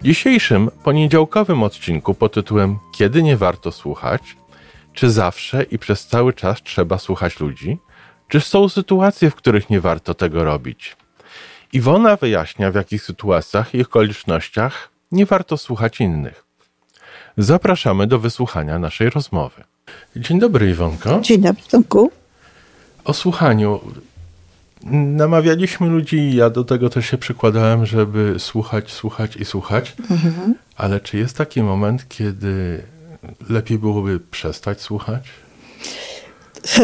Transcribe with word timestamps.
W 0.00 0.04
dzisiejszym 0.04 0.70
poniedziałkowym 0.84 1.62
odcinku 1.62 2.14
pod 2.14 2.32
tytułem 2.32 2.78
Kiedy 2.94 3.22
nie 3.22 3.36
warto 3.36 3.72
słuchać? 3.72 4.22
Czy 4.92 5.10
zawsze 5.10 5.62
i 5.62 5.78
przez 5.78 6.06
cały 6.06 6.32
czas 6.32 6.62
trzeba 6.62 6.98
słuchać 6.98 7.40
ludzi? 7.40 7.78
Czy 8.28 8.40
są 8.40 8.68
sytuacje, 8.68 9.30
w 9.30 9.34
których 9.34 9.70
nie 9.70 9.80
warto 9.80 10.14
tego 10.14 10.44
robić? 10.44 10.96
Iwona 11.72 12.16
wyjaśnia, 12.16 12.70
w 12.70 12.74
jakich 12.74 13.02
sytuacjach 13.02 13.74
i 13.74 13.82
okolicznościach 13.82 14.90
nie 15.12 15.26
warto 15.26 15.56
słuchać 15.56 16.00
innych. 16.00 16.44
Zapraszamy 17.36 18.06
do 18.06 18.18
wysłuchania 18.18 18.78
naszej 18.78 19.10
rozmowy. 19.10 19.64
Dzień 20.16 20.38
dobry, 20.38 20.70
Iwonko. 20.70 21.20
Dzień 21.20 21.40
dobry, 21.40 21.62
Tomku. 21.70 22.10
O 23.04 23.12
słuchaniu. 23.12 23.80
Namawialiśmy 24.84 25.88
ludzi, 25.88 26.36
ja 26.36 26.50
do 26.50 26.64
tego 26.64 26.90
też 26.90 27.06
się 27.06 27.18
przykładałem, 27.18 27.86
żeby 27.86 28.34
słuchać, 28.38 28.90
słuchać 28.90 29.36
i 29.36 29.44
słuchać. 29.44 29.96
Mhm. 30.10 30.54
Ale 30.76 31.00
czy 31.00 31.16
jest 31.16 31.36
taki 31.36 31.62
moment, 31.62 32.08
kiedy 32.08 32.82
lepiej 33.48 33.78
byłoby 33.78 34.20
przestać 34.20 34.80
słuchać? 34.80 35.22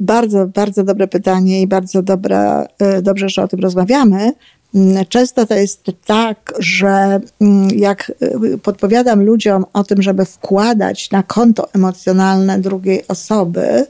bardzo, 0.00 0.46
bardzo 0.46 0.84
dobre 0.84 1.08
pytanie 1.08 1.62
i 1.62 1.66
bardzo 1.66 2.02
dobra, 2.02 2.66
e, 2.78 3.02
dobrze, 3.02 3.28
że 3.28 3.42
o 3.42 3.48
tym 3.48 3.60
rozmawiamy. 3.60 4.32
Mm, 4.74 5.06
często 5.06 5.46
to 5.46 5.54
jest 5.54 5.84
tak, 6.06 6.54
że 6.58 7.20
mm, 7.40 7.68
jak 7.76 8.12
e, 8.20 8.58
podpowiadam 8.58 9.24
ludziom 9.24 9.64
o 9.72 9.84
tym, 9.84 10.02
żeby 10.02 10.24
wkładać 10.24 11.10
na 11.10 11.22
konto 11.22 11.68
emocjonalne 11.72 12.58
drugiej 12.58 13.08
osoby 13.08 13.86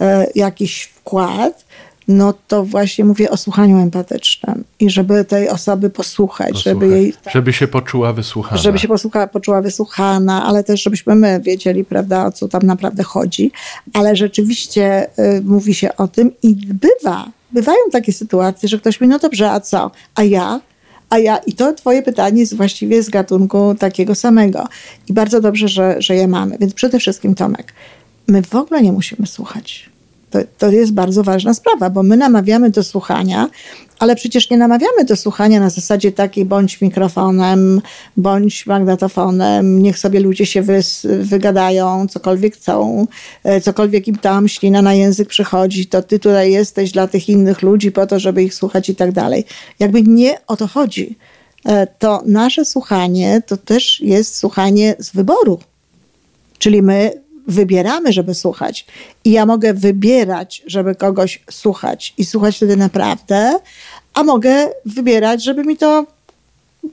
e, 0.00 0.26
jakiś 0.34 0.82
wkład, 0.82 1.64
no 2.08 2.34
to 2.48 2.64
właśnie 2.64 3.04
mówię 3.04 3.30
o 3.30 3.36
słuchaniu 3.36 3.78
empatycznym 3.78 4.64
i 4.80 4.90
żeby 4.90 5.24
tej 5.24 5.48
osoby 5.48 5.90
posłuchać, 5.90 6.52
posłuchać. 6.52 6.64
żeby 6.64 6.88
jej... 6.88 7.12
Tak, 7.12 7.32
żeby 7.32 7.52
się 7.52 7.68
poczuła 7.68 8.12
wysłuchana. 8.12 8.62
Żeby 8.62 8.78
się 8.78 8.88
posłucha, 8.88 9.26
poczuła 9.26 9.62
wysłuchana, 9.62 10.44
ale 10.44 10.64
też 10.64 10.82
żebyśmy 10.82 11.14
my 11.14 11.40
wiedzieli, 11.40 11.84
prawda, 11.84 12.26
o 12.26 12.32
co 12.32 12.48
tam 12.48 12.62
naprawdę 12.62 13.02
chodzi. 13.02 13.52
Ale 13.92 14.16
rzeczywiście 14.16 15.06
y, 15.18 15.42
mówi 15.44 15.74
się 15.74 15.96
o 15.96 16.08
tym 16.08 16.32
i 16.42 16.56
bywa, 16.56 17.28
bywają 17.52 17.78
takie 17.92 18.12
sytuacje, 18.12 18.68
że 18.68 18.78
ktoś 18.78 19.00
mówi, 19.00 19.08
no 19.08 19.18
dobrze, 19.18 19.50
a 19.50 19.60
co? 19.60 19.90
A 20.14 20.22
ja? 20.22 20.60
A 21.10 21.18
ja, 21.18 21.36
i 21.36 21.52
to 21.52 21.72
twoje 21.72 22.02
pytanie 22.02 22.40
jest 22.40 22.56
właściwie 22.56 23.02
z 23.02 23.10
gatunku 23.10 23.74
takiego 23.78 24.14
samego. 24.14 24.68
I 25.08 25.12
bardzo 25.12 25.40
dobrze, 25.40 25.68
że, 25.68 25.96
że 25.98 26.14
je 26.14 26.28
mamy. 26.28 26.56
Więc 26.60 26.74
przede 26.74 26.98
wszystkim, 26.98 27.34
Tomek, 27.34 27.72
my 28.28 28.42
w 28.42 28.54
ogóle 28.54 28.82
nie 28.82 28.92
musimy 28.92 29.26
słuchać 29.26 29.95
to, 30.30 30.38
to 30.58 30.70
jest 30.70 30.92
bardzo 30.92 31.22
ważna 31.22 31.54
sprawa, 31.54 31.90
bo 31.90 32.02
my 32.02 32.16
namawiamy 32.16 32.70
do 32.70 32.84
słuchania, 32.84 33.50
ale 33.98 34.16
przecież 34.16 34.50
nie 34.50 34.56
namawiamy 34.56 35.04
do 35.04 35.16
słuchania 35.16 35.60
na 35.60 35.70
zasadzie 35.70 36.12
takiej 36.12 36.44
bądź 36.44 36.80
mikrofonem, 36.80 37.80
bądź 38.16 38.66
magnetofonem, 38.66 39.82
niech 39.82 39.98
sobie 39.98 40.20
ludzie 40.20 40.46
się 40.46 40.62
wys, 40.62 41.06
wygadają, 41.20 42.06
cokolwiek 42.08 42.54
chcą, 42.54 43.06
e, 43.44 43.60
cokolwiek 43.60 44.08
im 44.08 44.16
tam 44.16 44.48
ślina 44.48 44.82
na 44.82 44.94
język 44.94 45.28
przychodzi, 45.28 45.86
to 45.86 46.02
ty 46.02 46.18
tutaj 46.18 46.52
jesteś 46.52 46.92
dla 46.92 47.06
tych 47.06 47.28
innych 47.28 47.62
ludzi 47.62 47.92
po 47.92 48.06
to, 48.06 48.18
żeby 48.18 48.42
ich 48.42 48.54
słuchać 48.54 48.88
i 48.88 48.94
tak 48.94 49.12
dalej. 49.12 49.44
Jakby 49.78 50.02
nie 50.02 50.46
o 50.46 50.56
to 50.56 50.66
chodzi. 50.66 51.18
E, 51.64 51.86
to 51.86 52.22
nasze 52.26 52.64
słuchanie 52.64 53.42
to 53.46 53.56
też 53.56 54.00
jest 54.00 54.36
słuchanie 54.36 54.94
z 54.98 55.10
wyboru. 55.10 55.58
Czyli 56.58 56.82
my 56.82 57.25
wybieramy, 57.46 58.12
żeby 58.12 58.34
słuchać. 58.34 58.86
I 59.24 59.30
ja 59.30 59.46
mogę 59.46 59.74
wybierać, 59.74 60.62
żeby 60.66 60.94
kogoś 60.94 61.42
słuchać 61.50 62.14
i 62.18 62.24
słuchać 62.24 62.56
wtedy 62.56 62.76
naprawdę, 62.76 63.58
a 64.14 64.24
mogę 64.24 64.68
wybierać, 64.84 65.44
żeby 65.44 65.64
mi 65.64 65.76
to 65.76 66.06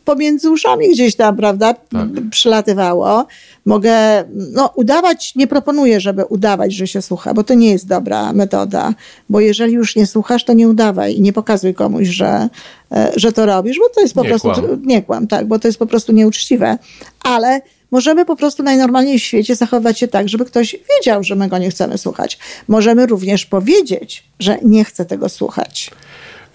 pomiędzy 0.06 0.52
uszami 0.52 0.90
gdzieś 0.92 1.16
tam, 1.16 1.38
prawda, 1.38 1.74
tak. 1.74 2.08
przylatywało. 2.32 3.26
Mogę, 3.66 4.24
no 4.34 4.70
udawać, 4.76 5.36
nie 5.36 5.48
proponuję, 5.48 6.00
żeby 6.00 6.26
udawać, 6.26 6.74
że 6.74 6.88
się 6.88 7.02
słucha, 7.02 7.34
bo 7.34 7.44
to 7.44 7.54
nie 7.54 7.72
jest 7.72 7.88
dobra 7.88 8.34
metoda, 8.34 8.94
bo 9.30 9.40
jeżeli 9.40 9.74
już 9.74 9.96
nie 9.96 10.08
słuchasz, 10.08 10.44
to 10.44 10.54
nie 10.54 10.70
udawaj 10.70 11.16
i 11.16 11.22
nie 11.22 11.34
pokazuj 11.34 11.74
komuś, 11.74 12.08
że, 12.08 12.50
e, 12.92 13.12
że 13.16 13.32
to 13.32 13.46
robisz, 13.46 13.78
bo 13.80 13.90
to 13.90 14.02
jest 14.02 14.14
po 14.14 14.24
nie 14.24 14.30
prostu, 14.30 14.52
kłam. 14.54 14.82
nie 14.86 15.04
kłam, 15.04 15.28
tak, 15.28 15.48
bo 15.48 15.60
to 15.60 15.68
jest 15.68 15.80
po 15.80 15.86
prostu 15.86 16.12
nieuczciwe, 16.12 16.78
ale 17.24 17.62
Możemy 17.94 18.26
po 18.26 18.36
prostu 18.36 18.64
najnormalniej 18.64 19.20
w 19.20 19.24
świecie 19.24 19.56
zachować 19.56 20.00
się 20.00 20.08
tak, 20.08 20.30
żeby 20.30 20.46
ktoś 20.46 20.76
wiedział, 20.90 21.24
że 21.24 21.36
my 21.36 21.48
go 21.48 21.58
nie 21.58 21.70
chcemy 21.70 21.98
słuchać. 21.98 22.40
Możemy 22.68 23.06
również 23.06 23.46
powiedzieć, 23.46 24.24
że 24.40 24.58
nie 24.64 24.86
chce 24.86 25.06
tego 25.06 25.30
słuchać. 25.30 25.92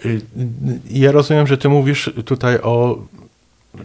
Y, 0.05 0.21
ja 0.91 1.11
rozumiem, 1.11 1.47
że 1.47 1.57
ty 1.57 1.69
mówisz 1.69 2.11
tutaj 2.25 2.55
o 2.61 2.97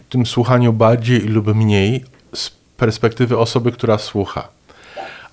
tym 0.09 0.25
słuchaniu 0.25 0.73
bardziej 0.73 1.19
lub 1.19 1.55
mniej 1.55 2.05
z 2.33 2.51
perspektywy 2.77 3.37
osoby, 3.37 3.71
która 3.71 3.97
słucha. 3.97 4.47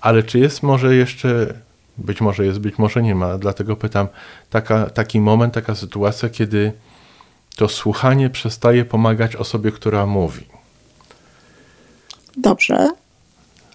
Ale 0.01 0.23
czy 0.23 0.39
jest 0.39 0.63
może 0.63 0.95
jeszcze, 0.95 1.53
być 1.97 2.21
może 2.21 2.45
jest, 2.45 2.59
być 2.59 2.77
może 2.77 3.03
nie 3.03 3.15
ma, 3.15 3.37
dlatego 3.37 3.75
pytam, 3.75 4.07
taka, 4.49 4.89
taki 4.89 5.19
moment, 5.19 5.53
taka 5.53 5.75
sytuacja, 5.75 6.29
kiedy 6.29 6.71
to 7.55 7.67
słuchanie 7.67 8.29
przestaje 8.29 8.85
pomagać 8.85 9.35
osobie, 9.35 9.71
która 9.71 10.05
mówi. 10.05 10.52
Dobrze. 12.37 12.89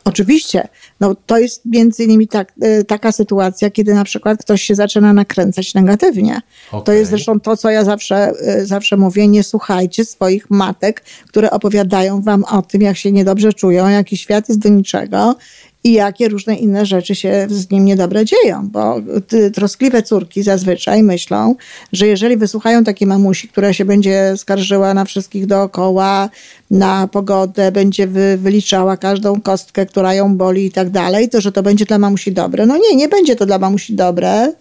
Oczywiście. 0.09 0.69
No, 1.01 1.17
to 1.27 1.39
jest 1.39 1.63
między 1.65 2.05
innymi 2.05 2.29
tak, 2.29 2.53
y, 2.65 2.85
taka 2.85 3.13
sytuacja, 3.13 3.71
kiedy 3.71 3.95
na 3.95 4.05
przykład 4.05 4.41
ktoś 4.41 4.63
się 4.63 4.75
zaczyna 4.75 5.13
nakręcać 5.13 5.75
negatywnie. 5.75 6.41
Okay. 6.73 6.85
To 6.85 6.93
jest 6.93 7.11
zresztą 7.11 7.41
to, 7.41 7.57
co 7.57 7.71
ja 7.71 7.85
zawsze, 7.85 8.33
y, 8.61 8.67
zawsze 8.67 8.97
mówię. 8.97 9.29
Nie 9.29 9.43
słuchajcie 9.43 10.05
swoich 10.05 10.51
matek, 10.51 11.05
które 11.27 11.51
opowiadają 11.51 12.23
wam 12.23 12.45
o 12.45 12.63
tym, 12.63 12.83
jak 12.83 12.97
się 12.97 13.13
niedobrze 13.13 13.53
czują, 13.53 13.89
jaki 13.89 14.17
świat 14.17 14.49
jest 14.49 14.61
do 14.61 14.69
niczego 14.69 15.37
i 15.85 15.93
jakie 15.93 16.29
różne 16.29 16.55
inne 16.55 16.87
rzeczy 16.87 17.15
się 17.15 17.47
z 17.51 17.71
nim 17.71 17.85
niedobre 17.85 18.25
dzieją, 18.25 18.69
bo 18.69 18.97
troskliwe 19.55 20.03
córki 20.03 20.43
zazwyczaj 20.43 21.03
myślą, 21.03 21.55
że 21.93 22.07
jeżeli 22.07 22.37
wysłuchają 22.37 22.85
takiej 22.85 23.09
mamusi, 23.09 23.49
która 23.49 23.73
się 23.73 23.85
będzie 23.85 24.37
skarżyła 24.37 24.95
na 24.95 25.05
wszystkich 25.05 25.47
dookoła, 25.47 26.29
na 26.71 27.09
pogodę, 27.09 27.73
będzie 27.73 28.07
wy, 28.07 28.39
wyliczała 28.39 28.97
każdą 28.97 29.41
kostkę, 29.41 29.87
która 29.87 30.15
ją 30.15 30.37
boli 30.37 30.67
i 30.67 30.71
tak 30.71 30.91
dalej, 30.91 31.29
to 31.29 31.41
że 31.41 31.53
to 31.53 31.63
będzie 31.63 31.85
dla 31.85 31.99
mamusi 31.99 32.33
dobre. 32.33 32.67
No 32.67 32.77
nie, 32.77 32.97
nie 32.97 33.09
będzie 33.09 33.37
to 33.37 33.47
dla 33.47 33.59
mamusi 33.59 33.95
dobre, 33.95 34.53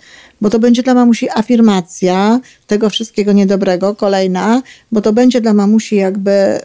bo 0.41 0.49
to 0.49 0.59
będzie 0.59 0.83
dla 0.83 0.93
mamusi 0.93 1.29
afirmacja 1.29 2.39
tego 2.67 2.89
wszystkiego 2.89 3.31
niedobrego, 3.31 3.95
kolejna, 3.95 4.61
bo 4.91 5.01
to 5.01 5.13
będzie 5.13 5.41
dla 5.41 5.53
mamusi 5.53 5.95
jakby 5.95 6.31
e, 6.31 6.59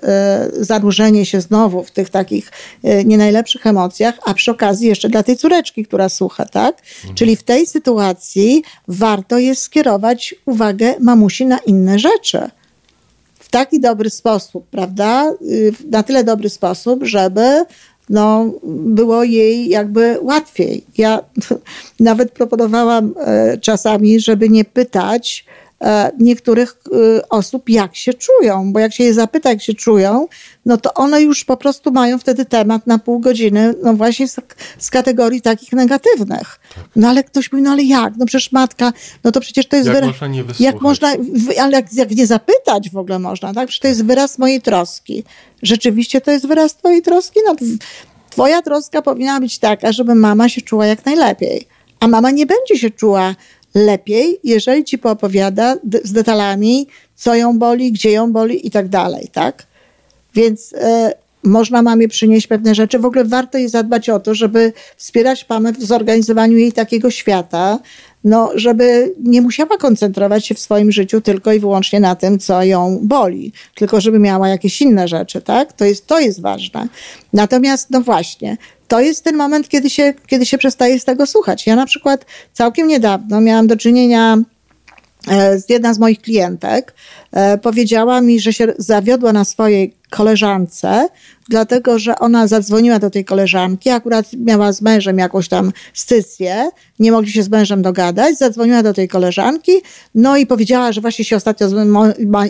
zanurzenie 0.60 1.26
się 1.26 1.40
znowu 1.40 1.84
w 1.84 1.90
tych 1.90 2.10
takich 2.10 2.52
e, 2.82 3.04
nie 3.04 3.18
najlepszych 3.18 3.66
emocjach, 3.66 4.18
a 4.24 4.34
przy 4.34 4.50
okazji 4.50 4.88
jeszcze 4.88 5.08
dla 5.08 5.22
tej 5.22 5.36
córeczki, 5.36 5.84
która 5.84 6.08
słucha, 6.08 6.44
tak? 6.44 6.82
Mhm. 7.00 7.14
Czyli 7.14 7.36
w 7.36 7.42
tej 7.42 7.66
sytuacji 7.66 8.62
warto 8.88 9.38
jest 9.38 9.62
skierować 9.62 10.34
uwagę 10.46 10.94
mamusi 11.00 11.46
na 11.46 11.58
inne 11.58 11.98
rzeczy 11.98 12.50
w 13.38 13.48
taki 13.48 13.80
dobry 13.80 14.10
sposób, 14.10 14.66
prawda? 14.70 15.32
Y, 15.42 15.72
na 15.90 16.02
tyle 16.02 16.24
dobry 16.24 16.50
sposób, 16.50 17.04
żeby 17.04 17.64
no, 18.12 18.52
było 18.64 19.24
jej 19.24 19.68
jakby 19.68 20.18
łatwiej. 20.22 20.84
Ja 20.98 21.20
nawet 22.00 22.32
proponowałam 22.32 23.14
e, 23.16 23.58
czasami, 23.58 24.20
żeby 24.20 24.48
nie 24.48 24.64
pytać 24.64 25.44
niektórych 26.18 26.76
e, 27.16 27.28
osób, 27.28 27.68
jak 27.68 27.96
się 27.96 28.14
czują, 28.14 28.72
bo 28.72 28.78
jak 28.78 28.94
się 28.94 29.04
je 29.04 29.14
zapyta, 29.14 29.50
jak 29.50 29.62
się 29.62 29.74
czują, 29.74 30.28
no 30.66 30.76
to 30.76 30.94
one 30.94 31.22
już 31.22 31.44
po 31.44 31.56
prostu 31.56 31.92
mają 31.92 32.18
wtedy 32.18 32.44
temat 32.44 32.86
na 32.86 32.98
pół 32.98 33.18
godziny, 33.18 33.74
no 33.82 33.94
właśnie 33.94 34.28
z, 34.28 34.36
z 34.78 34.90
kategorii 34.90 35.40
takich 35.40 35.72
negatywnych. 35.72 36.60
Tak. 36.74 36.84
No 36.96 37.08
ale 37.08 37.24
ktoś 37.24 37.52
mówi, 37.52 37.62
no 37.62 37.70
ale 37.70 37.82
jak? 37.82 38.14
No 38.16 38.26
przecież 38.26 38.52
matka, 38.52 38.92
no 39.24 39.32
to 39.32 39.40
przecież 39.40 39.66
to 39.66 39.76
jest 39.76 39.86
jak 39.86 39.96
wyraz. 39.96 40.08
Można 40.08 40.26
nie 40.26 40.44
jak 40.60 40.80
można, 40.80 41.08
ale 41.60 41.72
jak, 41.72 41.92
jak 41.92 42.10
nie 42.10 42.26
zapytać 42.26 42.90
w 42.90 42.96
ogóle 42.96 43.18
można, 43.18 43.54
tak? 43.54 43.68
Przecież 43.68 43.80
to 43.80 43.88
jest 43.88 44.04
wyraz 44.04 44.38
mojej 44.38 44.62
troski. 44.62 45.24
Rzeczywiście 45.62 46.20
to 46.20 46.30
jest 46.30 46.46
wyraz 46.46 46.76
twojej 46.76 47.02
troski? 47.02 47.40
No, 47.46 47.54
Twoja 48.30 48.62
troska 48.62 49.02
powinna 49.02 49.40
być 49.40 49.58
taka, 49.58 49.92
żeby 49.92 50.14
mama 50.14 50.48
się 50.48 50.60
czuła 50.60 50.86
jak 50.86 51.06
najlepiej. 51.06 51.66
A 52.00 52.08
mama 52.08 52.30
nie 52.30 52.46
będzie 52.46 52.78
się 52.78 52.90
czuła 52.90 53.34
lepiej, 53.74 54.38
jeżeli 54.44 54.84
ci 54.84 54.98
poopowiada 54.98 55.76
z 56.04 56.12
detalami, 56.12 56.86
co 57.14 57.34
ją 57.34 57.58
boli, 57.58 57.92
gdzie 57.92 58.10
ją 58.10 58.32
boli 58.32 58.66
i 58.66 58.70
tak 58.70 58.88
dalej, 58.88 59.28
tak? 59.32 59.66
Więc 60.34 60.72
y, 60.72 60.76
można 61.44 61.82
mamie 61.82 62.08
przynieść 62.08 62.46
pewne 62.46 62.74
rzeczy. 62.74 62.98
W 62.98 63.04
ogóle 63.04 63.24
warto 63.24 63.58
jest 63.58 63.72
zadbać 63.72 64.08
o 64.08 64.20
to, 64.20 64.34
żeby 64.34 64.72
wspierać 64.96 65.46
mamę 65.48 65.72
w 65.72 65.84
zorganizowaniu 65.84 66.58
jej 66.58 66.72
takiego 66.72 67.10
świata, 67.10 67.78
no, 68.24 68.50
żeby 68.54 69.14
nie 69.22 69.42
musiała 69.42 69.76
koncentrować 69.76 70.46
się 70.46 70.54
w 70.54 70.58
swoim 70.58 70.92
życiu 70.92 71.20
tylko 71.20 71.52
i 71.52 71.60
wyłącznie 71.60 72.00
na 72.00 72.16
tym, 72.16 72.38
co 72.38 72.62
ją 72.62 72.98
boli, 73.02 73.52
tylko 73.74 74.00
żeby 74.00 74.18
miała 74.18 74.48
jakieś 74.48 74.82
inne 74.82 75.08
rzeczy, 75.08 75.40
tak? 75.40 75.72
To 75.72 75.84
jest, 75.84 76.06
to 76.06 76.20
jest 76.20 76.40
ważne. 76.40 76.88
Natomiast, 77.32 77.90
no 77.90 78.00
właśnie, 78.00 78.56
to 78.92 79.00
jest 79.00 79.24
ten 79.24 79.36
moment, 79.36 79.68
kiedy 79.68 79.90
się, 79.90 80.14
kiedy 80.26 80.46
się 80.46 80.58
przestaje 80.58 81.00
z 81.00 81.04
tego 81.04 81.26
słuchać. 81.26 81.66
Ja 81.66 81.76
na 81.76 81.86
przykład 81.86 82.26
całkiem 82.52 82.88
niedawno 82.88 83.40
miałam 83.40 83.66
do 83.66 83.76
czynienia 83.76 84.38
e, 85.28 85.58
z 85.58 85.68
jedna 85.68 85.94
z 85.94 85.98
moich 85.98 86.20
klientek 86.20 86.94
e, 87.32 87.58
powiedziała 87.58 88.20
mi, 88.20 88.40
że 88.40 88.52
się 88.52 88.74
zawiodła 88.78 89.32
na 89.32 89.44
swojej 89.44 89.94
koleżance, 90.10 91.08
dlatego 91.48 91.98
że 91.98 92.18
ona 92.18 92.46
zadzwoniła 92.46 92.98
do 92.98 93.10
tej 93.10 93.24
koleżanki, 93.24 93.90
akurat 93.90 94.26
miała 94.32 94.72
z 94.72 94.82
mężem 94.82 95.18
jakąś 95.18 95.48
tam 95.48 95.72
stycję, 95.94 96.70
nie 96.98 97.12
mogli 97.12 97.32
się 97.32 97.42
z 97.42 97.48
mężem 97.48 97.82
dogadać, 97.82 98.38
zadzwoniła 98.38 98.82
do 98.82 98.94
tej 98.94 99.08
koleżanki, 99.08 99.72
no 100.14 100.36
i 100.36 100.46
powiedziała, 100.46 100.92
że 100.92 101.00
właśnie 101.00 101.24
się 101.24 101.36
ostatnio, 101.36 101.66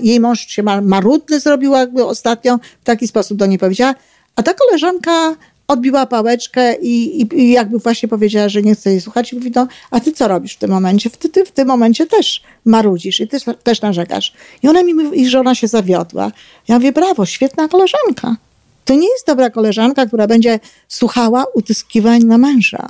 jej 0.02 0.20
mąż 0.20 0.46
się 0.46 0.62
marudny 0.82 1.40
zrobił 1.40 1.72
jakby 1.72 2.04
ostatnio, 2.04 2.58
w 2.80 2.84
taki 2.84 3.08
sposób 3.08 3.38
do 3.38 3.46
niej 3.46 3.58
powiedziała, 3.58 3.94
a 4.36 4.42
ta 4.42 4.54
koleżanka 4.54 5.36
odbiła 5.72 6.06
pałeczkę 6.06 6.74
i, 6.74 7.20
i, 7.20 7.40
i, 7.40 7.52
jakby 7.52 7.78
właśnie 7.78 8.08
powiedziała, 8.08 8.48
że 8.48 8.62
nie 8.62 8.74
chce 8.74 8.90
jej 8.90 9.00
słuchać 9.00 9.32
i 9.32 9.36
mówi, 9.36 9.52
no, 9.54 9.66
a 9.90 10.00
ty 10.00 10.12
co 10.12 10.28
robisz 10.28 10.54
w 10.54 10.58
tym 10.58 10.70
momencie? 10.70 11.10
Ty, 11.10 11.28
ty 11.28 11.44
w 11.44 11.52
tym 11.52 11.68
momencie 11.68 12.06
też 12.06 12.42
marudzisz 12.64 13.20
i 13.20 13.28
ty 13.28 13.38
też 13.62 13.82
narzekasz. 13.82 14.32
I 14.62 14.68
ona 14.68 14.82
mi 14.82 14.94
mówi, 14.94 15.28
że 15.28 15.40
ona 15.40 15.54
się 15.54 15.68
zawiodła. 15.68 16.32
Ja 16.68 16.74
mówię, 16.74 16.92
brawo, 16.92 17.26
świetna 17.26 17.68
koleżanka. 17.68 18.36
To 18.84 18.94
nie 18.94 19.08
jest 19.10 19.26
dobra 19.26 19.50
koleżanka, 19.50 20.06
która 20.06 20.26
będzie 20.26 20.60
słuchała 20.88 21.44
utyskiwań 21.54 22.24
na 22.24 22.38
męża. 22.38 22.88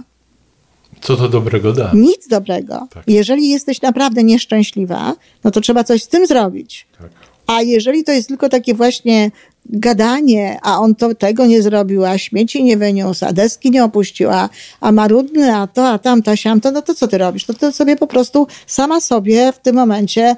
Co 1.01 1.17
to 1.17 1.29
dobrego 1.29 1.73
da? 1.73 1.91
Nic 1.95 2.29
dobrego. 2.29 2.89
Tak. 2.91 3.05
Jeżeli 3.07 3.49
jesteś 3.49 3.83
naprawdę 3.83 4.25
nieszczęśliwa, 4.25 5.15
no 5.45 5.51
to 5.51 5.61
trzeba 5.61 5.85
coś 5.85 6.03
z 6.03 6.09
tym 6.09 6.27
zrobić. 6.27 6.87
Tak. 6.99 7.11
A 7.47 7.63
jeżeli 7.63 8.05
to 8.05 8.13
jest 8.13 8.29
tylko 8.29 8.49
takie 8.49 8.75
właśnie 8.75 9.31
gadanie, 9.65 10.59
a 10.63 10.79
on 10.79 10.95
to, 10.95 11.15
tego 11.15 11.47
nie 11.47 11.63
zrobił, 11.63 12.05
a 12.05 12.19
śmieci 12.19 12.65
nie 12.65 12.77
wyniósł, 12.77 13.25
a 13.25 13.33
deski 13.33 13.71
nie 13.71 13.85
opuściła, 13.85 14.49
a 14.81 14.93
marudny, 14.93 15.57
a 15.57 15.67
to, 15.67 15.89
a 15.89 15.99
tamto, 15.99 16.37
siamto, 16.37 16.71
no 16.71 16.83
to 16.83 16.95
co 16.95 17.09
ty 17.09 17.19
robisz? 17.19 17.45
To 17.45 17.55
ty 17.55 17.73
sobie 17.73 17.97
po 17.97 18.07
prostu 18.07 18.47
sama 18.67 19.01
sobie 19.01 19.53
w 19.53 19.59
tym 19.59 19.77
momencie 19.77 20.37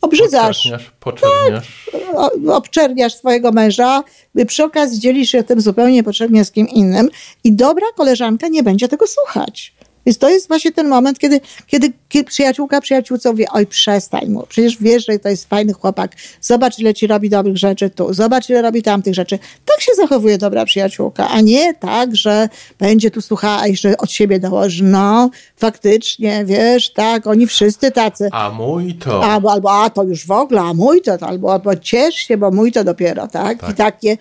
obrzydzasz. 0.00 0.72
Poczerniasz. 1.00 1.90
Tak, 1.92 2.32
obczerniasz 2.48 3.14
swojego 3.14 3.52
męża, 3.52 4.02
przy 4.46 4.64
okazji 4.64 5.00
dzielisz 5.00 5.30
się 5.30 5.42
tym 5.42 5.60
zupełnie 5.60 5.94
niepotrzebnie 5.94 6.44
z 6.44 6.50
kim 6.50 6.68
innym 6.68 7.08
i 7.44 7.52
dobra 7.52 7.86
koleżanka 7.96 8.48
nie 8.48 8.62
będzie 8.62 8.88
tego 8.88 9.06
słuchać. 9.06 9.74
Więc 10.08 10.18
to 10.18 10.28
jest 10.28 10.48
właśnie 10.48 10.72
ten 10.72 10.88
moment, 10.88 11.18
kiedy, 11.18 11.40
kiedy, 11.66 11.92
kiedy 12.08 12.24
przyjaciółka 12.24 12.80
przyjaciółce 12.80 13.30
mówi, 13.30 13.44
oj 13.52 13.66
przestań 13.66 14.28
mu, 14.28 14.46
przecież 14.48 14.76
wiesz, 14.80 15.06
że 15.06 15.18
to 15.18 15.28
jest 15.28 15.48
fajny 15.48 15.72
chłopak, 15.72 16.12
zobacz 16.40 16.78
ile 16.78 16.94
ci 16.94 17.06
robi 17.06 17.30
dobrych 17.30 17.56
rzeczy 17.56 17.90
tu, 17.90 18.14
zobacz 18.14 18.50
ile 18.50 18.62
robi 18.62 18.82
tamtych 18.82 19.14
rzeczy. 19.14 19.38
Tak 19.64 19.80
się 19.80 19.92
zachowuje 19.96 20.38
dobra 20.38 20.64
przyjaciółka, 20.64 21.28
a 21.28 21.40
nie 21.40 21.74
tak, 21.74 22.16
że 22.16 22.48
będzie 22.78 23.10
tu 23.10 23.20
słuchała 23.20 23.66
i 23.66 23.76
że 23.76 23.96
od 23.96 24.10
siebie 24.10 24.40
dołoży, 24.40 24.84
no 24.84 25.30
faktycznie, 25.56 26.44
wiesz, 26.44 26.92
tak, 26.92 27.26
oni 27.26 27.46
wszyscy 27.46 27.90
tacy. 27.90 28.28
A 28.32 28.50
mój 28.50 28.94
to. 28.94 29.24
Albo, 29.24 29.52
albo 29.52 29.72
a 29.72 29.90
to 29.90 30.04
już 30.04 30.26
w 30.26 30.30
ogóle, 30.30 30.60
a 30.60 30.74
mój 30.74 31.02
to, 31.02 31.12
albo, 31.20 31.52
albo 31.52 31.76
ciesz 31.76 32.14
się, 32.14 32.36
bo 32.36 32.50
mój 32.50 32.72
to 32.72 32.84
dopiero, 32.84 33.28
tak? 33.28 33.60
tak. 33.60 33.70
I 33.70 33.74
takie 33.74 34.18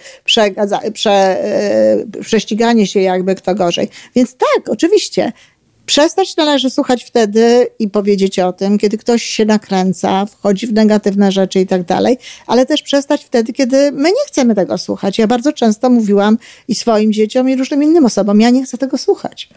prze, 0.93 1.43
e, 1.43 2.05
prześciganie 2.21 2.87
się 2.87 2.99
jakby 2.99 3.35
kto 3.35 3.55
gorzej. 3.55 3.89
Więc 4.15 4.35
tak, 4.35 4.69
oczywiście, 4.69 5.31
Przestać 5.87 6.35
należy 6.35 6.69
słuchać 6.69 7.03
wtedy 7.03 7.67
i 7.79 7.89
powiedzieć 7.89 8.39
o 8.39 8.53
tym, 8.53 8.77
kiedy 8.77 8.97
ktoś 8.97 9.23
się 9.23 9.45
nakręca, 9.45 10.25
wchodzi 10.25 10.67
w 10.67 10.73
negatywne 10.73 11.31
rzeczy 11.31 11.59
i 11.59 11.67
tak 11.67 11.83
dalej, 11.83 12.17
ale 12.47 12.65
też 12.65 12.81
przestać 12.81 13.25
wtedy, 13.25 13.53
kiedy 13.53 13.91
my 13.91 14.09
nie 14.09 14.25
chcemy 14.27 14.55
tego 14.55 14.77
słuchać. 14.77 15.17
Ja 15.17 15.27
bardzo 15.27 15.53
często 15.53 15.89
mówiłam 15.89 16.37
i 16.67 16.75
swoim 16.75 17.13
dzieciom, 17.13 17.49
i 17.49 17.55
różnym 17.55 17.83
innym 17.83 18.05
osobom, 18.05 18.41
ja 18.41 18.49
nie 18.49 18.63
chcę 18.63 18.77
tego 18.77 18.97
słuchać. 18.97 19.49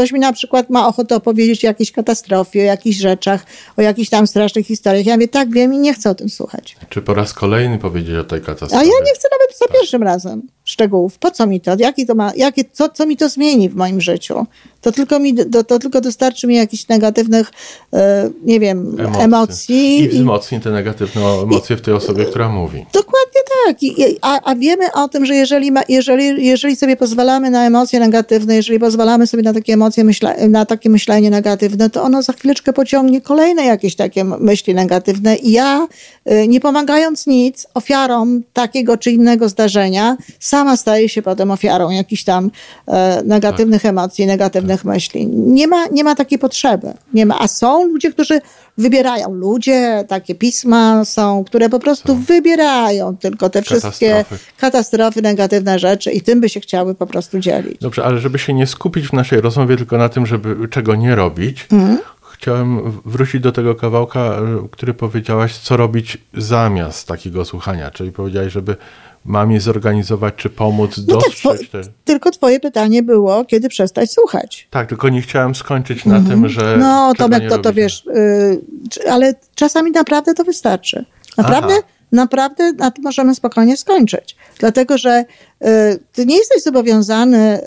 Ktoś 0.00 0.12
mi 0.12 0.20
na 0.20 0.32
przykład 0.32 0.70
ma 0.70 0.88
ochotę 0.88 1.16
opowiedzieć 1.16 1.64
o 1.64 1.66
jakiejś 1.66 1.92
katastrofie, 1.92 2.60
o 2.60 2.64
jakichś 2.64 2.96
rzeczach, 2.96 3.46
o 3.76 3.82
jakichś 3.82 4.08
tam 4.08 4.26
strasznych 4.26 4.66
historiach. 4.66 5.06
Ja 5.06 5.14
mówię, 5.14 5.28
tak, 5.28 5.50
wiem 5.50 5.74
i 5.74 5.78
nie 5.78 5.94
chcę 5.94 6.10
o 6.10 6.14
tym 6.14 6.28
słuchać. 6.28 6.76
Czy 6.88 7.02
po 7.02 7.14
raz 7.14 7.32
kolejny 7.32 7.78
powiedzieć 7.78 8.16
o 8.16 8.24
tej 8.24 8.40
katastrofie? 8.40 8.76
A 8.76 8.82
ja 8.82 9.04
nie 9.06 9.14
chcę 9.14 9.28
nawet 9.32 9.58
za 9.58 9.66
tak. 9.66 9.76
pierwszym 9.76 10.02
razem 10.02 10.42
szczegółów. 10.64 11.18
Po 11.18 11.30
co 11.30 11.46
mi 11.46 11.60
to? 11.60 11.76
Jaki 11.78 12.06
to 12.06 12.14
ma, 12.14 12.32
jakie, 12.36 12.64
co, 12.72 12.88
co 12.88 13.06
mi 13.06 13.16
to 13.16 13.28
zmieni 13.28 13.68
w 13.68 13.76
moim 13.76 14.00
życiu? 14.00 14.46
To 14.80 14.92
tylko, 14.92 15.18
mi, 15.18 15.34
to, 15.34 15.64
to 15.64 15.78
tylko 15.78 16.00
dostarczy 16.00 16.46
mi 16.46 16.54
jakichś 16.54 16.88
negatywnych, 16.88 17.50
e, 17.92 18.30
nie 18.44 18.60
wiem, 18.60 18.96
emocji. 18.98 19.22
emocji. 19.22 20.02
I 20.02 20.08
wzmocni 20.08 20.60
te 20.60 20.70
negatywne 20.70 21.22
emocje 21.22 21.76
I, 21.76 21.78
w 21.78 21.82
tej 21.82 21.94
osobie, 21.94 22.24
która 22.24 22.48
mówi. 22.48 22.86
Dokładnie 22.92 23.29
tak. 23.66 23.82
I, 23.82 24.18
a, 24.22 24.40
a 24.44 24.54
wiemy 24.54 24.92
o 24.92 25.08
tym, 25.08 25.26
że 25.26 25.34
jeżeli, 25.34 25.72
ma, 25.72 25.80
jeżeli, 25.88 26.46
jeżeli 26.46 26.76
sobie 26.76 26.96
pozwalamy 26.96 27.50
na 27.50 27.66
emocje 27.66 28.00
negatywne, 28.00 28.56
jeżeli 28.56 28.78
pozwalamy 28.78 29.26
sobie 29.26 29.42
na 29.42 29.54
takie 29.54 29.72
emocje, 29.72 30.04
myśla, 30.04 30.34
na 30.48 30.66
takie 30.66 30.90
myślenie 30.90 31.30
negatywne, 31.30 31.90
to 31.90 32.02
ono 32.02 32.22
za 32.22 32.32
chwileczkę 32.32 32.72
pociągnie 32.72 33.20
kolejne 33.20 33.64
jakieś 33.64 33.96
takie 33.96 34.24
myśli 34.24 34.74
negatywne. 34.74 35.36
I 35.36 35.52
ja, 35.52 35.88
e, 36.24 36.48
nie 36.48 36.60
pomagając 36.60 37.26
nic 37.26 37.66
ofiarom 37.74 38.42
takiego 38.52 38.96
czy 38.96 39.10
innego 39.10 39.48
zdarzenia, 39.48 40.16
sama 40.40 40.76
staje 40.76 41.08
się 41.08 41.22
potem 41.22 41.50
ofiarą 41.50 41.90
jakichś 41.90 42.24
tam 42.24 42.50
e, 42.88 43.22
negatywnych 43.24 43.82
tak. 43.82 43.90
emocji, 43.90 44.26
negatywnych 44.26 44.82
tak. 44.82 44.84
myśli. 44.84 45.26
Nie 45.26 45.68
ma, 45.68 45.86
nie 45.86 46.04
ma 46.04 46.14
takiej 46.14 46.38
potrzeby. 46.38 46.92
Nie 47.14 47.26
ma. 47.26 47.38
A 47.38 47.48
są 47.48 47.84
ludzie, 47.84 48.12
którzy 48.12 48.40
wybierają. 48.80 49.34
Ludzie, 49.34 50.04
takie 50.08 50.34
pisma 50.34 51.04
są, 51.04 51.44
które 51.44 51.68
po 51.68 51.78
prostu 51.78 52.08
są. 52.08 52.22
wybierają 52.22 53.16
tylko 53.16 53.50
te 53.50 53.62
katastrofy. 53.62 53.88
wszystkie 53.88 54.24
katastrofy, 54.58 55.22
negatywne 55.22 55.78
rzeczy 55.78 56.10
i 56.10 56.20
tym 56.20 56.40
by 56.40 56.48
się 56.48 56.60
chciały 56.60 56.94
po 56.94 57.06
prostu 57.06 57.38
dzielić. 57.38 57.80
Dobrze, 57.80 58.04
ale 58.04 58.18
żeby 58.18 58.38
się 58.38 58.54
nie 58.54 58.66
skupić 58.66 59.08
w 59.08 59.12
naszej 59.12 59.40
rozmowie 59.40 59.76
tylko 59.76 59.98
na 59.98 60.08
tym, 60.08 60.26
żeby 60.26 60.68
czego 60.68 60.94
nie 60.94 61.14
robić, 61.14 61.66
mm 61.72 61.98
chciałem 62.40 63.00
wrócić 63.04 63.40
do 63.40 63.52
tego 63.52 63.74
kawałka, 63.74 64.36
który 64.70 64.94
powiedziałaś, 64.94 65.56
co 65.56 65.76
robić 65.76 66.18
zamiast 66.34 67.08
takiego 67.08 67.44
słuchania. 67.44 67.90
Czyli 67.90 68.12
powiedziałaś, 68.12 68.52
żeby 68.52 68.76
mamie 69.24 69.60
zorganizować, 69.60 70.34
czy 70.36 70.50
pomóc 70.50 71.00
no 71.08 71.14
dostrzec. 71.14 71.70
Tak, 71.70 71.82
Tylko 72.04 72.30
twoje 72.30 72.60
pytanie 72.60 73.02
było, 73.02 73.44
kiedy 73.44 73.68
przestać 73.68 74.12
słuchać. 74.12 74.68
Tak, 74.70 74.88
tylko 74.88 75.08
nie 75.08 75.22
chciałem 75.22 75.54
skończyć 75.54 76.04
na 76.04 76.20
tym, 76.20 76.48
że. 76.48 76.76
No, 76.78 77.12
Tomek, 77.18 77.48
to, 77.48 77.58
to 77.58 77.72
wiesz, 77.72 78.04
yy, 78.04 79.10
ale 79.10 79.34
czasami 79.54 79.90
naprawdę 79.90 80.34
to 80.34 80.44
wystarczy. 80.44 81.04
Naprawdę. 81.38 81.74
Aha 81.78 81.99
naprawdę 82.12 82.72
na 82.72 82.90
tym 82.90 83.04
możemy 83.04 83.34
spokojnie 83.34 83.76
skończyć. 83.76 84.36
Dlatego, 84.58 84.98
że 84.98 85.24
y, 85.64 85.66
ty 86.12 86.26
nie 86.26 86.36
jesteś 86.36 86.62
zobowiązany, 86.62 87.60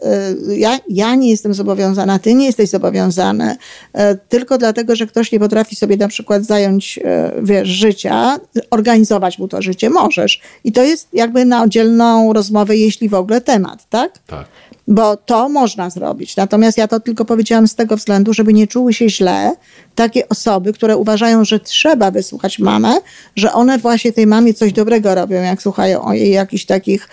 y, 0.49 0.57
ja, 0.57 0.79
ja 0.89 1.15
nie 1.15 1.29
jestem 1.29 1.53
zobowiązana, 1.53 2.19
ty 2.19 2.33
nie 2.33 2.45
jesteś 2.45 2.69
zobowiązany, 2.69 3.51
y, 3.51 3.99
tylko 4.29 4.57
dlatego, 4.57 4.95
że 4.95 5.07
ktoś 5.07 5.31
nie 5.31 5.39
potrafi 5.39 5.75
sobie 5.75 5.97
na 5.97 6.07
przykład 6.07 6.43
zająć, 6.43 6.99
wiesz, 7.41 7.67
życia, 7.67 8.39
organizować 8.69 9.39
mu 9.39 9.47
to 9.47 9.61
życie, 9.61 9.89
możesz. 9.89 10.41
I 10.63 10.71
to 10.71 10.83
jest 10.83 11.07
jakby 11.13 11.45
na 11.45 11.63
oddzielną 11.63 12.33
rozmowę, 12.33 12.77
jeśli 12.77 13.09
w 13.09 13.13
ogóle 13.13 13.41
temat, 13.41 13.89
tak? 13.89 14.19
Tak 14.27 14.45
bo 14.87 15.17
to 15.17 15.49
można 15.49 15.89
zrobić. 15.89 16.35
Natomiast 16.35 16.77
ja 16.77 16.87
to 16.87 16.99
tylko 16.99 17.25
powiedziałam 17.25 17.67
z 17.67 17.75
tego 17.75 17.97
względu, 17.97 18.33
żeby 18.33 18.53
nie 18.53 18.67
czuły 18.67 18.93
się 18.93 19.09
źle 19.09 19.55
takie 19.95 20.29
osoby, 20.29 20.73
które 20.73 20.97
uważają, 20.97 21.45
że 21.45 21.59
trzeba 21.59 22.11
wysłuchać 22.11 22.59
mamę, 22.59 22.97
że 23.35 23.53
one 23.53 23.77
właśnie 23.77 24.11
tej 24.11 24.27
mamie 24.27 24.53
coś 24.53 24.73
dobrego 24.73 25.15
robią, 25.15 25.41
jak 25.41 25.61
słuchają 25.61 26.01
o 26.01 26.13
jej 26.13 26.31
jakichś 26.31 26.65
takich 26.65 27.09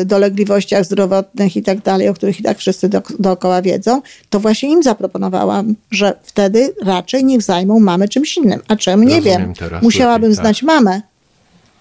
y, 0.00 0.04
dolegliwościach 0.04 0.84
zdrowotnych 0.84 1.56
i 1.56 1.62
tak 1.62 1.80
dalej, 1.80 2.08
o 2.08 2.14
których 2.14 2.40
i 2.40 2.42
tak 2.42 2.58
wszyscy 2.58 2.88
do, 2.88 3.02
dookoła 3.18 3.62
wiedzą, 3.62 4.02
to 4.30 4.40
właśnie 4.40 4.68
im 4.68 4.82
zaproponowałam, 4.82 5.74
że 5.90 6.14
wtedy 6.22 6.74
raczej 6.84 7.24
niech 7.24 7.42
zajmą 7.42 7.80
mamę 7.80 8.08
czymś 8.08 8.36
innym. 8.36 8.60
A 8.68 8.76
czym? 8.76 9.04
Nie 9.04 9.22
wiem. 9.22 9.52
Musiałabym 9.82 10.30
lepiej, 10.30 10.36
tak. 10.36 10.44
znać 10.44 10.62
mamę 10.62 11.00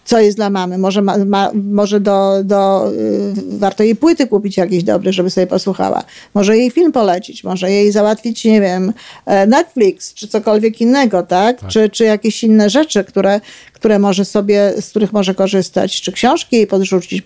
co 0.05 0.19
jest 0.19 0.37
dla 0.37 0.49
mamy. 0.49 0.77
Może, 0.77 1.01
ma, 1.01 1.17
ma, 1.17 1.51
może 1.53 1.99
do, 1.99 2.43
do, 2.43 2.91
y, 2.93 3.57
warto 3.57 3.83
jej 3.83 3.95
płyty 3.95 4.27
kupić 4.27 4.57
jakieś 4.57 4.83
dobre, 4.83 5.13
żeby 5.13 5.29
sobie 5.29 5.47
posłuchała. 5.47 6.03
Może 6.33 6.57
jej 6.57 6.71
film 6.71 6.91
polecić, 6.91 7.43
może 7.43 7.71
jej 7.71 7.91
załatwić, 7.91 8.45
nie 8.45 8.61
wiem, 8.61 8.93
e, 9.25 9.47
Netflix, 9.47 10.13
czy 10.13 10.27
cokolwiek 10.27 10.81
innego, 10.81 11.23
tak? 11.23 11.59
tak. 11.59 11.69
Czy, 11.69 11.89
czy 11.89 12.03
jakieś 12.03 12.43
inne 12.43 12.69
rzeczy, 12.69 13.03
które, 13.03 13.41
które 13.73 13.99
może 13.99 14.25
sobie, 14.25 14.73
z 14.81 14.89
których 14.89 15.13
może 15.13 15.35
korzystać, 15.35 16.01
czy 16.01 16.11
książki 16.11 16.55
jej 16.55 16.67
podrzucić, 16.67 17.23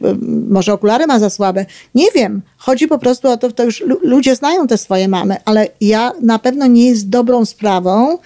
może 0.50 0.74
okulary 0.74 1.08
ma 1.08 1.20
za 1.20 1.30
słabe. 1.30 1.66
Nie 1.96 2.12
wiem. 2.16 2.42
Chodzi 2.58 2.88
po 2.88 3.00
prostu 3.00 3.30
o 3.30 3.38
to, 3.38 3.52
to 3.52 3.64
już 3.64 3.84
ludzie 4.02 4.36
znają 4.36 4.68
te 4.68 4.78
swoje 4.78 5.08
mamy, 5.08 5.36
ale 5.46 5.68
ja 5.82 6.12
na 6.22 6.40
pewno 6.40 6.68
nie 6.68 6.90
jest 6.90 7.10
dobrą 7.10 7.46
sprawą 7.46 8.18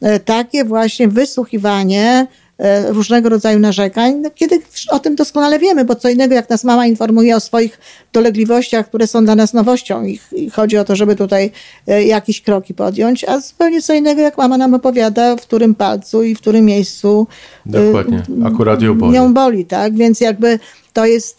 e, 0.00 0.20
takie 0.20 0.64
właśnie 0.64 1.08
wysłuchiwanie 1.08 2.26
różnego 2.88 3.28
rodzaju 3.28 3.58
narzekań, 3.58 4.14
no, 4.14 4.30
kiedy 4.34 4.60
o 4.90 4.98
tym 4.98 5.14
doskonale 5.14 5.58
wiemy, 5.58 5.84
bo 5.84 5.94
co 5.94 6.08
innego 6.08 6.34
jak 6.34 6.50
nas 6.50 6.64
mama 6.64 6.86
informuje 6.86 7.36
o 7.36 7.40
swoich 7.40 7.78
dolegliwościach, 8.12 8.88
które 8.88 9.06
są 9.06 9.24
dla 9.24 9.34
nas 9.34 9.54
nowością 9.54 10.04
i, 10.04 10.20
chodzi 10.52 10.78
o 10.78 10.84
to, 10.84 10.96
żeby 10.96 11.16
tutaj 11.16 11.50
e, 11.86 12.04
jakieś 12.04 12.40
kroki 12.40 12.74
podjąć, 12.74 13.24
a 13.24 13.40
zupełnie 13.40 13.82
co 13.82 13.94
innego 13.94 14.20
jak 14.20 14.38
mama 14.38 14.58
nam 14.58 14.74
opowiada, 14.74 15.36
w 15.36 15.40
którym 15.40 15.74
palcu 15.74 16.22
i 16.22 16.34
w 16.34 16.38
którym 16.38 16.64
miejscu 16.64 17.26
Dokładnie, 17.66 18.22
akurat 18.44 18.82
ją 18.82 18.98
boli. 18.98 19.14
Ją 19.14 19.34
boli, 19.34 19.64
tak? 19.64 19.94
Więc 19.94 20.20
jakby 20.20 20.58
to 20.92 21.06
jest 21.06 21.38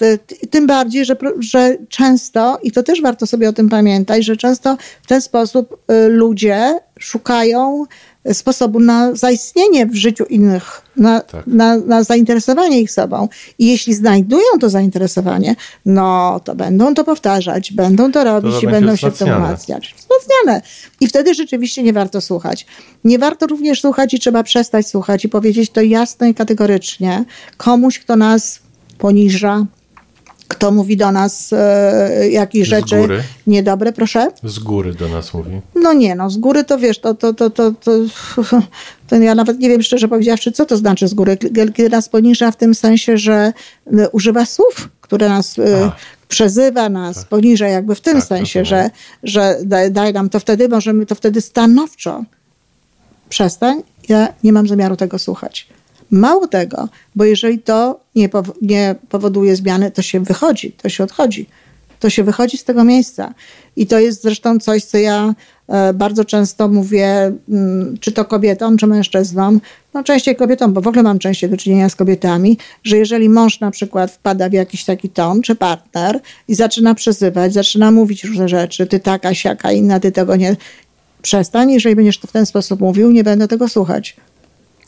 tym 0.50 0.68
bardziej, 0.68 1.06
że, 1.06 1.16
że 1.40 1.78
często, 1.90 2.60
i 2.64 2.72
to 2.72 2.84
też 2.84 3.02
warto 3.02 3.28
sobie 3.28 3.50
o 3.50 3.54
tym 3.54 3.70
pamiętać, 3.70 4.26
że 4.26 4.38
często 4.38 4.78
w 5.04 5.08
ten 5.08 5.22
sposób 5.22 5.78
ludzie 6.10 6.80
szukają 7.00 7.86
sposobu 8.34 8.80
na 8.80 9.16
zaistnienie 9.16 9.86
w 9.86 9.96
życiu 9.96 10.24
innych, 10.24 10.82
na, 10.98 11.20
tak. 11.20 11.48
na, 11.48 11.78
na, 11.78 12.04
zainteresowanie 12.04 12.82
ich 12.82 12.92
sobą. 12.92 13.30
I 13.60 13.68
jeśli 13.68 13.94
znajdują 13.94 14.46
to 14.60 14.70
zainteresowanie, 14.70 15.56
no 15.86 16.40
to 16.44 16.56
będą 16.56 16.94
to 16.94 17.04
powtarzać, 17.04 17.72
będą 17.72 18.12
to 18.12 18.24
robić 18.24 18.54
to 18.54 18.62
i 18.62 18.68
będą 18.68 18.96
się 18.96 19.12
w 19.12 19.18
tym 19.18 19.28
umacniać. 19.28 19.96
Wzmacniane. 19.98 20.62
I 21.02 21.08
wtedy 21.08 21.34
rzeczywiście 21.34 21.84
nie 21.84 21.94
warto 21.94 22.22
słuchać. 22.22 22.66
Nie 23.04 23.20
warto 23.20 23.48
również 23.48 23.82
słuchać 23.82 24.14
i 24.14 24.20
trzeba 24.20 24.44
przestać 24.44 24.88
słuchać 24.88 25.26
i 25.26 25.30
powiedzieć 25.30 25.70
to 25.70 25.82
jasno 25.82 26.28
i 26.28 26.34
kategorycznie 26.34 27.26
komuś, 27.58 28.00
kto 28.00 28.16
nas 28.16 28.60
poniża, 29.04 29.66
kto 30.48 30.72
mówi 30.72 30.98
do 30.98 31.12
nas 31.12 31.54
e, 31.54 32.30
jakieś 32.30 32.68
rzeczy 32.68 32.98
góry. 32.98 33.24
niedobre, 33.48 33.94
proszę? 33.94 34.32
Z 34.44 34.60
góry 34.60 34.94
do 34.94 35.08
nas 35.08 35.34
mówi. 35.34 35.62
No 35.76 35.94
nie, 35.94 36.16
no 36.16 36.30
z 36.30 36.38
góry 36.38 36.64
to 36.64 36.78
wiesz, 36.78 37.00
to, 37.00 37.14
to, 37.14 37.34
to, 37.34 37.50
to, 37.50 37.72
to, 37.72 37.92
to 39.08 39.16
ja 39.16 39.36
nawet 39.36 39.60
nie 39.60 39.70
wiem 39.70 39.82
szczerze 39.82 40.08
powiedziawszy, 40.08 40.52
co 40.52 40.66
to 40.66 40.78
znaczy 40.78 41.08
z 41.08 41.14
góry. 41.14 41.38
Kiedy 41.76 41.90
nas 41.90 42.10
poniża 42.10 42.52
w 42.52 42.56
tym 42.56 42.76
sensie, 42.76 43.18
że 43.18 43.54
e, 43.98 44.10
używa 44.10 44.46
słów, 44.46 44.90
które 45.02 45.30
nas 45.30 45.60
e, 45.60 45.92
przezywa 46.28 46.90
nas, 46.90 47.16
tak. 47.16 47.28
poniża 47.28 47.68
jakby 47.68 47.96
w 47.96 48.02
tym 48.02 48.18
tak, 48.18 48.24
sensie, 48.24 48.66
że, 48.66 48.90
że 49.24 49.58
daj, 49.66 49.92
daj 49.92 50.14
nam 50.14 50.30
to 50.30 50.40
wtedy, 50.40 50.70
możemy 50.70 51.06
to 51.06 51.16
wtedy 51.16 51.42
stanowczo 51.42 52.24
przestań, 53.30 53.84
ja 54.10 54.28
nie 54.44 54.54
mam 54.54 54.68
zamiaru 54.68 54.96
tego 54.96 55.20
słuchać. 55.20 55.68
Mało 56.14 56.48
tego, 56.48 56.90
bo 57.16 57.26
jeżeli 57.26 57.60
to 57.60 58.00
nie, 58.16 58.30
nie 58.62 58.96
powoduje 59.10 59.56
zmiany, 59.56 59.92
to 59.92 60.02
się 60.02 60.20
wychodzi, 60.20 60.72
to 60.72 60.90
się 60.90 61.04
odchodzi. 61.04 61.46
To 62.00 62.10
się 62.10 62.24
wychodzi 62.24 62.58
z 62.58 62.64
tego 62.64 62.84
miejsca. 62.84 63.34
I 63.76 63.88
to 63.88 64.00
jest 64.00 64.22
zresztą 64.22 64.60
coś, 64.60 64.84
co 64.84 64.98
ja 64.98 65.34
e, 65.68 65.94
bardzo 65.94 66.26
często 66.26 66.68
mówię, 66.68 67.32
mm, 67.50 67.98
czy 68.00 68.12
to 68.12 68.26
kobietom, 68.26 68.78
czy 68.78 68.88
mężczyznom, 68.88 69.62
no 69.94 70.04
częściej 70.04 70.36
kobietom, 70.36 70.74
bo 70.74 70.82
w 70.82 70.88
ogóle 70.88 71.04
mam 71.04 71.20
częściej 71.20 71.50
do 71.50 71.58
czynienia 71.58 71.90
z 71.90 71.96
kobietami, 71.96 72.58
że 72.84 72.98
jeżeli 72.98 73.30
mąż 73.30 73.60
na 73.60 73.72
przykład 73.72 74.12
wpada 74.12 74.50
w 74.50 74.54
jakiś 74.54 74.86
taki 74.86 75.10
ton, 75.10 75.42
czy 75.42 75.56
partner 75.56 76.20
i 76.48 76.56
zaczyna 76.56 76.96
przezywać, 76.96 77.54
zaczyna 77.54 77.92
mówić 77.92 78.24
różne 78.24 78.50
rzeczy, 78.50 78.88
ty 78.88 79.00
taka, 79.00 79.34
siaka, 79.34 79.72
inna, 79.72 80.00
ty 80.00 80.12
tego 80.12 80.36
nie... 80.36 80.56
Przestań, 81.22 81.72
jeżeli 81.72 81.96
będziesz 81.96 82.18
to 82.18 82.28
w 82.28 82.32
ten 82.32 82.46
sposób 82.46 82.80
mówił, 82.80 83.12
nie 83.12 83.24
będę 83.24 83.48
tego 83.48 83.70
słuchać 83.70 84.16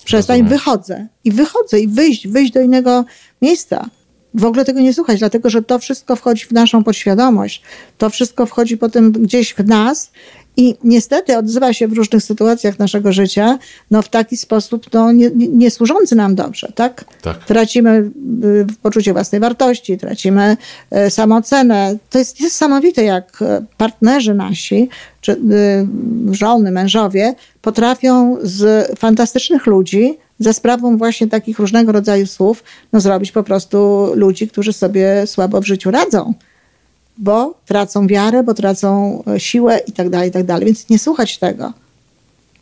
przestań, 0.06 0.40
Rozumiem. 0.40 0.60
wychodzę. 0.60 1.08
I 1.24 1.32
wychodzę 1.32 1.80
i 1.80 1.88
wyjść, 1.88 2.28
wyjść 2.28 2.52
do 2.52 2.62
innego 2.62 3.06
miejsca. 3.42 3.90
W 4.34 4.46
ogóle 4.46 4.66
tego 4.66 4.80
nie 4.80 4.94
słuchać, 4.94 5.20
dlatego 5.20 5.50
że 5.50 5.62
to 5.62 5.80
wszystko 5.80 6.16
wchodzi 6.16 6.46
w 6.46 6.52
naszą 6.52 6.84
podświadomość. 6.84 7.62
To 7.98 8.10
wszystko 8.10 8.46
wchodzi 8.46 8.78
potem 8.78 9.12
gdzieś 9.12 9.54
w 9.54 9.68
nas 9.68 10.12
i 10.58 10.76
niestety 10.84 11.38
odzywa 11.38 11.74
się 11.74 11.88
w 11.88 11.94
różnych 11.94 12.24
sytuacjach 12.24 12.80
naszego 12.80 13.12
życia, 13.12 13.60
no 13.92 14.02
w 14.02 14.10
taki 14.10 14.38
sposób 14.38 14.94
no, 14.94 15.12
nie, 15.12 15.30
nie 15.36 15.72
służący 15.72 16.16
nam 16.16 16.36
dobrze, 16.36 16.72
tak? 16.76 17.06
tak? 17.22 17.46
Tracimy 17.46 18.12
y, 18.44 18.66
poczucie 18.82 19.14
własnej 19.14 19.42
wartości, 19.42 19.98
tracimy 19.98 20.58
y, 21.08 21.10
samoocenę. 21.10 21.98
To 22.10 22.20
jest 22.20 22.40
niesamowite, 22.40 23.04
jak 23.04 23.44
partnerzy 23.78 24.34
nasi, 24.34 24.90
czy 25.22 25.32
y, 25.32 25.36
żony, 26.32 26.72
mężowie 26.72 27.36
potrafią 27.66 28.38
z 28.42 28.92
fantastycznych 29.00 29.66
ludzi 29.66 30.18
za 30.40 30.54
sprawą 30.54 30.98
właśnie 30.98 31.28
takich 31.28 31.60
różnego 31.60 31.92
rodzaju 31.92 32.28
słów, 32.28 32.64
no 32.94 33.00
zrobić 33.00 33.32
po 33.32 33.44
prostu 33.44 34.08
ludzi, 34.16 34.48
którzy 34.48 34.74
sobie 34.74 35.28
słabo 35.28 35.62
w 35.62 35.66
życiu 35.66 35.92
radzą 35.92 36.34
bo 37.18 37.54
tracą 37.66 38.08
wiarę, 38.08 38.44
bo 38.44 38.54
tracą 38.54 39.24
e, 39.28 39.40
siłę 39.40 39.80
i 39.88 39.92
tak 39.92 40.10
dalej, 40.10 40.30
i 40.30 40.46
tak. 40.46 40.66
Więc 40.66 40.90
nie 40.90 41.00
słuchać 41.00 41.38
tego. 41.38 41.74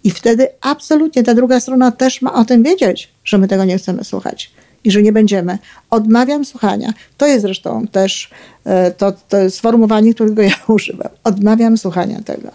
I 0.04 0.12
wtedy 0.12 0.48
absolutnie 0.62 1.24
ta 1.24 1.34
druga 1.34 1.60
strona 1.60 1.92
też 1.92 2.22
ma 2.22 2.34
o 2.34 2.46
tym 2.46 2.64
wiedzieć, 2.64 3.10
że 3.26 3.38
my 3.38 3.48
tego 3.48 3.66
nie 3.66 3.78
chcemy 3.78 4.04
słuchać 4.04 4.52
i 4.84 4.92
że 4.92 5.02
nie 5.02 5.12
będziemy. 5.12 5.58
Odmawiam 5.90 6.46
słuchania. 6.46 6.94
To 7.18 7.28
jest 7.28 7.42
zresztą 7.42 7.88
też 7.88 8.30
e, 8.66 8.92
to, 8.92 9.12
to 9.30 9.50
sformułowanie, 9.50 10.14
którego 10.14 10.42
ja 10.42 10.56
używam. 10.68 11.10
Odmawiam 11.24 11.78
słuchania 11.78 12.22
tego. 12.22 12.50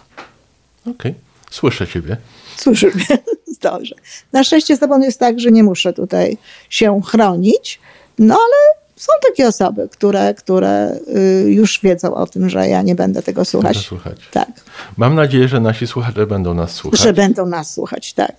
Okej, 0.81 1.11
okay. 1.11 1.13
słyszę 1.51 1.87
ciebie. 1.87 2.17
Mnie, 2.65 3.17
dobrze. 3.61 3.95
Na 4.33 4.43
szczęście 4.43 4.75
z 4.75 4.79
tobą 4.79 4.99
jest 4.99 5.19
tak, 5.19 5.39
że 5.39 5.51
nie 5.51 5.63
muszę 5.63 5.93
tutaj 5.93 6.37
się 6.69 7.01
chronić, 7.05 7.79
no 8.19 8.33
ale 8.33 8.79
są 8.95 9.11
takie 9.29 9.47
osoby, 9.47 9.89
które, 9.91 10.33
które 10.33 10.99
y, 11.45 11.51
już 11.51 11.79
wiedzą 11.83 12.15
o 12.15 12.27
tym, 12.27 12.49
że 12.49 12.67
ja 12.67 12.81
nie 12.81 12.95
będę 12.95 13.23
tego 13.23 13.45
słuchać. 13.45 13.77
słuchać. 13.77 14.17
Tak. 14.31 14.49
Mam 14.97 15.15
nadzieję, 15.15 15.47
że 15.47 15.59
nasi 15.59 15.87
słuchacze 15.87 16.27
będą 16.27 16.53
nas 16.53 16.71
słuchać. 16.71 16.99
Że 16.99 17.13
będą 17.13 17.45
nas 17.45 17.73
słuchać, 17.73 18.13
tak. 18.13 18.35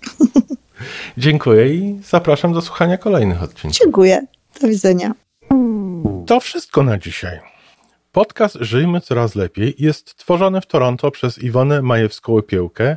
Dziękuję 1.19 1.75
i 1.75 2.01
zapraszam 2.09 2.53
do 2.53 2.61
słuchania 2.63 2.99
kolejnych 2.99 3.43
odcinków. 3.43 3.79
Dziękuję. 3.79 4.27
Do 4.61 4.69
widzenia. 4.69 5.15
To 6.27 6.41
wszystko 6.41 6.83
na 6.83 6.99
dzisiaj. 6.99 7.41
Podcast 8.13 8.57
Żyjmy 8.61 9.01
Coraz 9.01 9.35
Lepiej 9.35 9.75
jest 9.79 10.17
tworzony 10.17 10.61
w 10.61 10.67
Toronto 10.67 11.11
przez 11.11 11.39
Iwonę 11.39 11.83
Majewską-Piełkę 11.83 12.97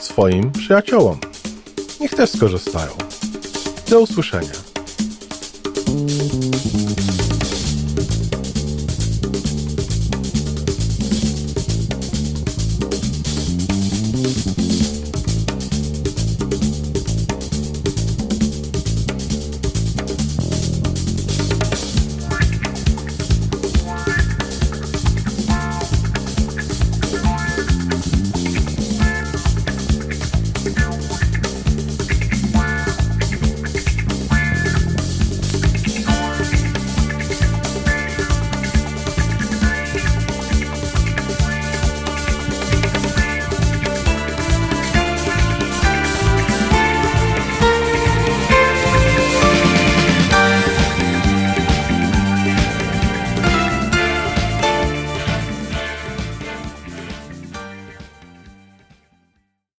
swoim 0.00 0.52
przyjaciołom 0.52 1.18
niech 2.00 2.14
też 2.14 2.30
skorzystają. 2.30 2.90
Do 3.90 4.00
usłyszenia. 4.00 4.52